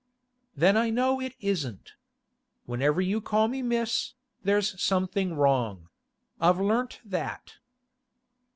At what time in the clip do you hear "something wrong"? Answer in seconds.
4.81-5.89